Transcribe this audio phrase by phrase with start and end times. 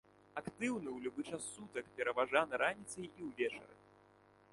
[0.39, 3.75] Актыўны ў любы час сутак, пераважна раніцай і ўвечары.